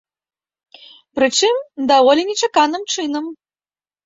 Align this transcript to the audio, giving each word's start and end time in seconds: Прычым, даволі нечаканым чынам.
Прычым, 1.19 1.55
даволі 1.93 2.21
нечаканым 2.31 2.83
чынам. 2.97 3.25